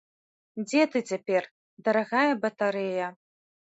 Дзе 0.67 0.81
ты 0.95 1.03
цяпер, 1.13 1.43
дарагая 1.91 2.29
батарэя? 2.47 3.17